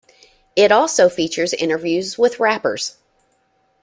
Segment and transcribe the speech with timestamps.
[0.55, 2.97] It also features interviews with rappers.